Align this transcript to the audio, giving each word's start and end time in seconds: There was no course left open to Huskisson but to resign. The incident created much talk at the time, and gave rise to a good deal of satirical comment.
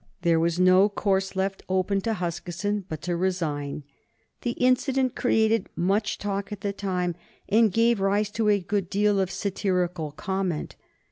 There 0.23 0.39
was 0.39 0.59
no 0.59 0.89
course 0.89 1.35
left 1.35 1.61
open 1.69 2.01
to 2.01 2.15
Huskisson 2.15 2.85
but 2.89 3.03
to 3.03 3.15
resign. 3.15 3.83
The 4.41 4.53
incident 4.53 5.15
created 5.15 5.69
much 5.75 6.17
talk 6.17 6.51
at 6.51 6.61
the 6.61 6.73
time, 6.73 7.13
and 7.47 7.71
gave 7.71 7.99
rise 8.01 8.31
to 8.31 8.49
a 8.49 8.59
good 8.59 8.89
deal 8.89 9.19
of 9.19 9.29
satirical 9.29 10.09
comment. 10.13 10.75